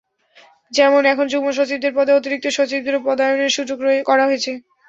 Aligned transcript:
যেমন 0.71 1.01
এখন 1.05 1.25
যুগ্ম 1.31 1.47
সচিবদের 1.57 1.93
পদে 1.97 2.11
অতিরিক্ত 2.15 2.45
সচিবদেরও 2.51 3.05
পদায়নের 3.07 3.55
সুযোগ 3.57 3.77
করা 4.09 4.23
হয়েছে। 4.29 4.51